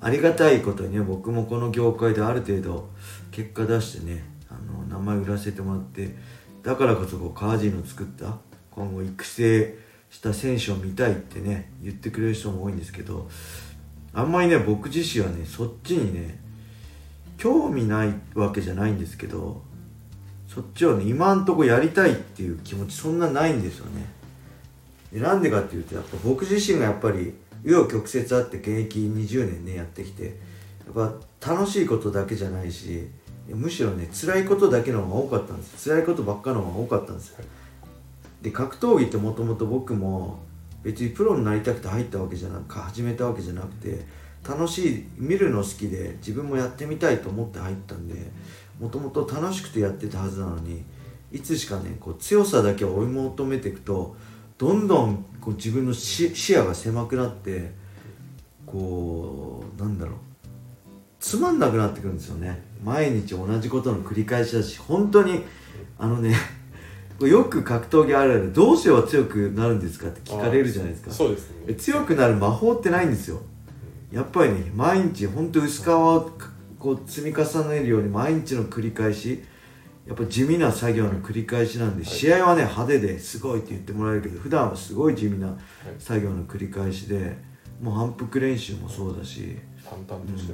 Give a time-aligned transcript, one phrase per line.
[0.00, 2.90] ありがたいことにね僕もこの業界である程度
[3.30, 6.14] 結果出してねあの名前売らせてもらって
[6.62, 8.38] だからこそこう川尻の作った
[8.70, 9.78] 今後育成
[10.10, 13.28] した選手を見たいってね言ってくれる人も多いんですけど
[14.12, 16.38] あんまりね僕自身はねそっちにね
[17.38, 19.62] 興味ないわけじゃないんですけど
[20.56, 24.06] そっちをね今んとこやりたいっていう気持ちそんなないんですよね。
[25.12, 30.30] でなんでかっていうとやっぱ僕自身がやっぱり紆余曲折あって現役20年ねやってきてや
[30.90, 33.06] っぱ楽しいことだけじゃないし
[33.50, 37.44] むしろね辛いことだけの方が多かったんです辛いことばっかの方が多かったんですよ。
[38.40, 40.38] で格闘技ってもともと僕も
[40.82, 44.06] 別にプロになりたくて入ったわけじゃなく始めたわけじゃなくて
[44.48, 48.14] 楽しい見るの好きで自分もやってみたいと思って入ったんで
[48.80, 50.84] もともと楽しくてやってたはずなのに
[51.32, 54.16] いつしかねこう強さだけを追い求めていくと
[54.58, 57.72] どんどんこう自分の視視野が狭くなって
[58.66, 60.14] こうなんだろう。
[61.18, 62.62] つまんなくなってくるんですよね。
[62.84, 65.42] 毎日同じことの繰り返しだし本当に
[65.98, 66.36] あのね
[67.20, 71.10] よく格闘技あるあるどうすれば強くなるんですかって聞かれるじゃないですか。
[71.10, 71.64] そうですね。
[71.68, 73.40] え強くなる魔法ってないんですよ。
[74.12, 76.30] やっぱりね毎日本当薄皮を
[76.86, 79.42] こう積み重ねるように毎日の繰り返し
[80.06, 85.58] やっぱ地味な作業の繰り返しなんで、試合はね派手ですごいって言ってもらえるけど普段はすごい地味な
[85.98, 87.36] 作業の繰り返しで
[87.82, 89.56] もう反復練習もそうだし、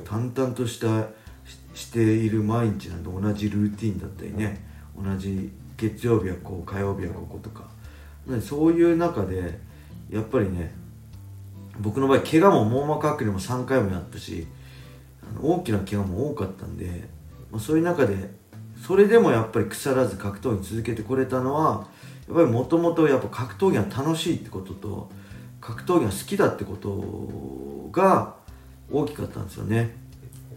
[0.06, 1.03] 淡々うんとした
[1.75, 4.65] ししている毎日なんで同じルーティンだったりね、
[4.97, 7.69] 同じ月曜日はこう火曜日はこことか、
[8.26, 9.59] ねそういう中で
[10.09, 10.72] やっぱりね
[11.78, 14.47] 僕の場合怪我も網膜剥離も3回もやったし
[15.41, 17.09] 大きな怪我も多かったんで、
[17.50, 18.31] まあ、そういう中で
[18.87, 21.87] それでもやっぱり腐らず格闘技続けてこれたのは
[22.28, 25.10] やっぱりもともとやっぱ格闘技が楽しいってことと
[25.60, 28.34] 格闘技が好きだってことが
[28.91, 29.94] 大きかったんですよね。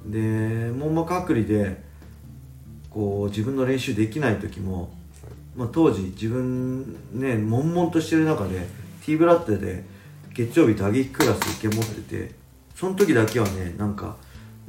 [0.05, 1.83] で網膜剥離で
[2.89, 4.89] こう自分の練習できない時も、
[5.55, 8.67] まあ、当時自分ね悶々としてる中で
[9.03, 9.83] T ブラッドで
[10.33, 12.31] 月曜日打撃クラス受け持ってて
[12.75, 14.17] その時だけはねなんか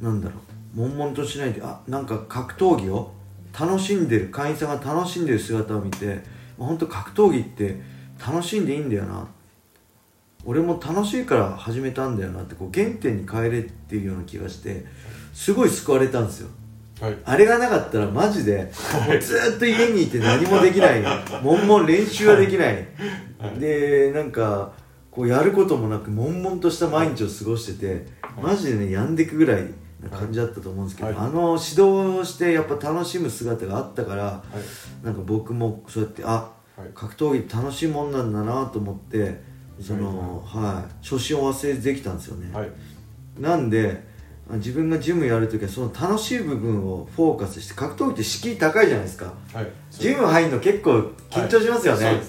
[0.01, 0.35] なんだろ
[0.75, 0.79] う。
[0.79, 3.11] 悶々としないであなんか格闘技を
[3.59, 6.19] 楽しんでる会員さんが楽しんでる姿を見て
[6.57, 7.79] 本当格闘技って
[8.19, 9.27] 楽しんでいいんだよな。
[10.45, 14.85] 俺も楽しいから始めたんだよなってこう原点に帰れっていうような気がして
[15.33, 16.49] すごい救われたんですよ。
[17.01, 17.17] はい。
[17.25, 18.71] あれがなかったらマジで
[19.07, 21.01] もうずーっと家にいて何もできない
[21.43, 22.87] 悶々練習はできない
[23.59, 24.71] でなんか
[25.11, 28.05] こうやることもなく悶々とした毎日を過ごしてて
[28.41, 29.67] マジでね病んでいくぐらいな
[30.09, 31.81] 感じだったと思うんですけど、はいあの指導
[32.19, 34.43] をしてやっぱ楽しむ姿があったからは
[35.01, 35.05] い。
[35.05, 36.89] なんか僕もそうやってあはい。
[36.93, 39.41] 格闘技楽しいもんなんだなと思って
[39.81, 42.69] その、はい、初心を忘れてできたんですよね、はい。
[43.39, 44.05] なんで
[44.49, 49.67] あ自分がジムやるときはその楽しい部分をフォーカスして格闘技って敷居高いじゃないですかはい。
[49.89, 52.21] ジム入るの結構緊張しますよね。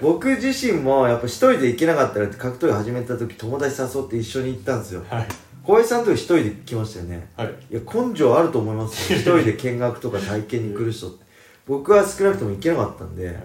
[0.00, 5.28] 僕自身もやっぱ一人で行けなかったら格闘技始めた時友達誘って一緒に行ったんですよはい。
[5.64, 7.28] 小林さんの時一人で来ましたよね。
[7.36, 7.54] はい。
[7.70, 9.18] いや根性あると思いますよ。
[9.20, 11.24] 一人で見学とか体験に来る人って。
[11.66, 13.36] 僕は少なくとも行けなかったんで、はい。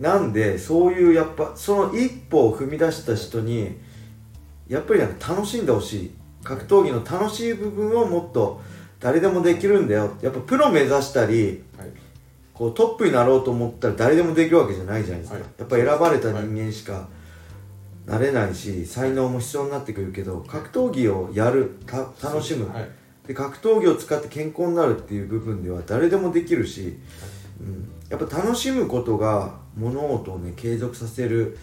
[0.00, 3.78] なんでそういうやっぱその一歩を踏み出した人に
[4.68, 6.10] やっぱりなんか楽しんでほしい。
[6.42, 8.60] 格闘技の楽しい部分をもっと
[9.00, 10.12] 誰でもできるんだよ。
[10.22, 11.90] やっぱプロ目指したりはい。
[12.54, 15.44] こうトップになろうと思ったら誰でもできるわけじゃないじゃないですか、はい。
[15.58, 17.08] やっぱ選ばれた人間しか
[18.06, 22.88] なれないし才能も必要になってくるけど格闘技をやるた楽しむ、はい。
[23.26, 26.96] で格闘技を使って健康になるっていう部分では誰でもできるし、
[27.60, 31.58] うん、やっぱ楽しむことが物事をね継続させる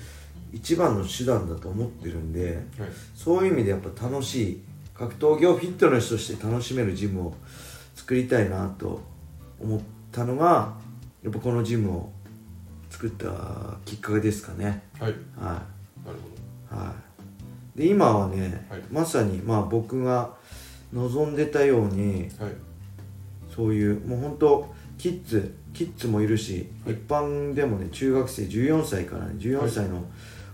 [0.52, 2.90] 一番の手段だと思ってるんではい。
[3.16, 4.62] そういう意味でやっぱ楽しい
[4.94, 7.36] 格闘技をフィットネスとして楽しめるジムを
[7.96, 9.02] 作りたいなと
[9.62, 9.80] 思っ
[10.12, 10.76] たのが
[11.24, 12.12] やっぱこのジムを
[12.90, 14.84] 作ったきっかけですかね。
[15.00, 15.16] はい。
[15.40, 15.74] はい
[16.70, 16.94] は
[17.76, 17.80] い。
[17.80, 18.82] で今はね、はい。
[18.92, 20.34] まさにまあ僕が
[20.94, 22.54] 望んでたようにどはい。
[23.56, 26.96] そういうもう本当キッズキッズもいるし、はい。
[26.96, 30.04] 一般でもね中学生14歳からねは14い歳の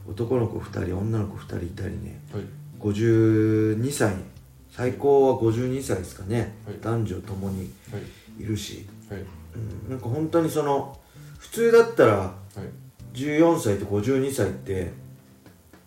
[0.09, 2.43] 男の子2人女の子2人いたりねはい。
[2.79, 4.13] 52歳
[4.71, 6.77] 最高は52歳ですかね、はい。
[6.81, 7.97] 男女ともには
[8.39, 8.43] い。
[8.43, 9.19] いるし、はい。
[9.55, 10.97] うん、なんか本当にその
[11.37, 13.17] 普通だったらはい。
[13.17, 14.93] 14歳と52歳って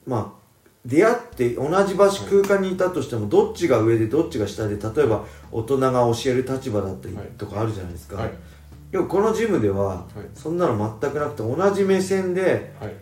[0.07, 0.43] まあ
[0.85, 7.27] 出会って同じ場所空間にいたとしてもどっちが上でどっちが下で例えば大人が教える立場だったりはい。
[7.39, 8.31] とかあるじゃないですか、はい。
[8.91, 10.05] でもこのジムでははい。
[10.35, 12.95] そんなの全くなくて同じ目線ではい。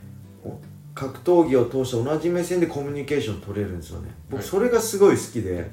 [0.94, 4.11] 格闘技を通して同じ目線でコミュニケーション取れるんですよね。
[4.29, 4.49] 僕はい。
[4.49, 5.70] それがすごい好きで、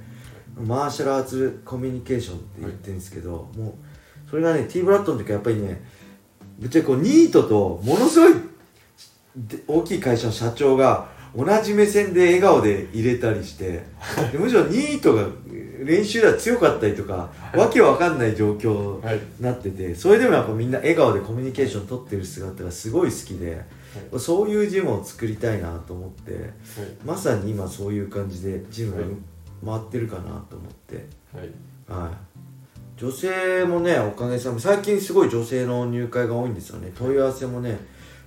[0.55, 3.77] マーシャルアーツコミュニケーションって言ってるんですけど、も
[4.27, 5.83] うそれがね T ブラッドの時はやっぱりね
[6.59, 8.33] ぶっちゃけこうニートとものすごい
[9.35, 13.83] で大きい会社の社長が同じ目線で笑顔で入れたりして
[14.31, 15.27] でむしろニートが
[15.83, 23.61] 練習では強かったりとか、わけわかんない状況はいになっててそれでもやっぱみんな笑顔でコミュニケーション取ってる姿がすごい好きで、
[24.17, 26.51] そういうジムを作りたいなと思ってはい。
[27.05, 29.21] まさに今そういう感じでジム
[29.65, 31.49] 回ってるかなと思って、はい。
[31.87, 36.91] はい、女性もねおかげさま最近すごい女性の入会が多いんですよね。
[36.97, 37.77] 問い合わせもね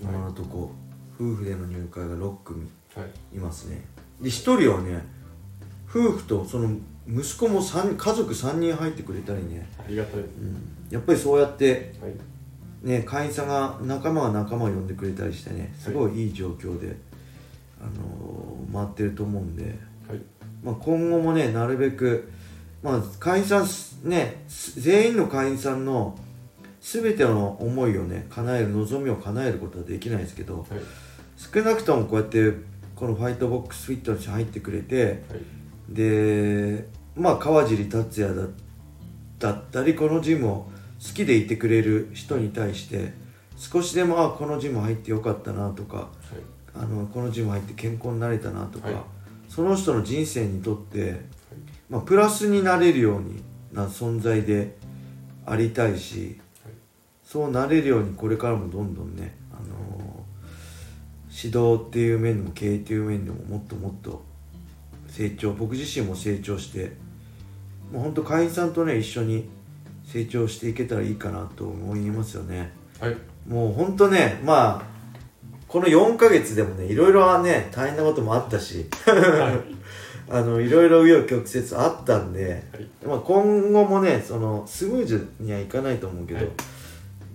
[0.00, 0.70] 今のとこ、
[1.14, 3.10] 夫婦での入会が6組はい。
[3.36, 3.84] いますね。
[4.20, 5.04] で1人はね
[5.88, 6.76] 夫婦とその
[7.08, 10.20] 息子も三家族3人入ってくれたりね、ありがたい。
[10.20, 12.12] うん、やっぱりそうやってはい。
[12.82, 16.96] ね会員さんが仲間が仲間を呼んでくれたりしてねすごいいい状況で、
[17.80, 20.20] あのー回ってると思うんで、はい。
[20.62, 22.30] まあ、今後もねなるべく、
[22.82, 26.16] まあ、会員さんすねす全員の会員さんの
[26.80, 30.66] 全ての思いをね叶える望みを叶えることはできないですけどはい。
[31.36, 32.52] 少なくともこうやって
[32.94, 35.16] このファイトボックスフィットネスに入ってくれてはい
[35.90, 38.46] でまあ川尻達也だ
[39.38, 40.70] だったりこのジムを
[41.02, 43.12] 好きでいてくれる人に対して
[43.56, 46.08] 少しでもあこのジム入ってよかったなとかはい。
[46.72, 48.96] あのこのジム入って健康になれたなとか、はい。
[49.48, 51.20] その人の人生にとって、
[51.88, 53.42] まあ、プラスになれるように
[53.72, 54.76] な存在で
[55.44, 56.40] ありたいし、
[57.24, 60.20] そうなれるようにこれからもどんどんね、あのー
[61.32, 64.24] 指導っていう面でも経営っていう面でももっともっと
[65.10, 66.92] 成長僕自身も成長して
[67.92, 69.48] もう本当会員さんとね一緒に
[70.04, 72.72] 成長していけたらいいかなと思いますよね。
[73.00, 73.16] はい。
[73.46, 74.82] もう本当ねまあ
[75.66, 79.74] この4ヶ月でもねいろいろはね大変なこともあったしはい。
[80.32, 82.88] あのいろいろ紆余曲折あったんで、はい。
[83.04, 86.48] まあ、今後もねそのスムーズにはいかないと思うけど、はい。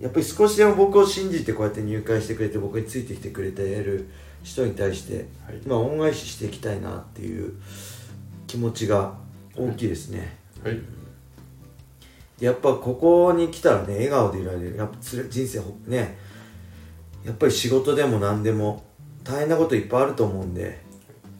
[0.00, 4.08] やっぱり少しでも僕を信じてこうやって入会してくれて僕についてきてくれてる
[4.46, 5.66] 人に対して、はい。
[5.66, 7.54] まあ、恩返ししていきたいなっていう
[8.46, 9.14] 気持ちが
[9.56, 10.36] 大きいですね。
[10.62, 10.80] はい。
[12.38, 14.76] やっぱここに来たらね笑顔でいられる。
[14.76, 16.16] やっぱ人生ほね。
[17.24, 18.84] やっぱり仕事でも何でも
[19.24, 20.78] 大変なこといっぱいあると思うんで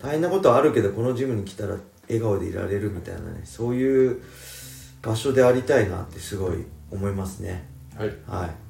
[0.01, 1.77] 大変なことはあるけどこのジムに来たら
[2.09, 4.21] 笑顔でいられるみたいなねそういう
[5.01, 7.69] 場所でありたいなってすごい思いますね。
[7.97, 8.09] はい。
[8.27, 8.66] はい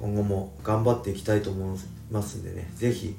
[0.00, 1.78] 今後も頑張っていきたいと思い
[2.10, 3.16] ますんでねぜひ、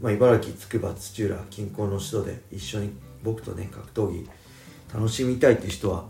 [0.00, 2.90] まあ、茨城つくば土浦近郊の人で一緒に
[3.22, 4.28] 僕とね格闘技
[4.94, 6.04] 楽しみたいっていう人は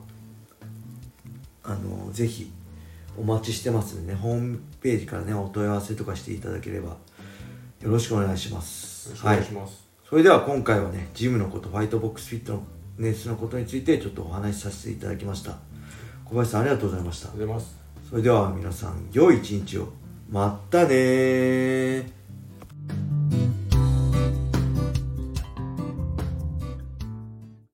[1.63, 2.51] あのぜひ
[3.17, 6.97] お待ちしてますんでねホームページからねお問い合わせとかしていただければ
[7.83, 9.09] よろしくお願いします。
[9.09, 9.85] よろしくお願いします。
[10.09, 12.63] それでは今回はねジムのことファイトボックスフィット
[12.99, 15.59] ネスのことについてちょっとお話しさせていただきました。
[16.25, 17.29] 小林さんありがとうございました。
[17.29, 17.85] ありがとうございます。
[18.05, 19.93] そそれでは皆さん良い一日を
[20.31, 22.24] まったねー。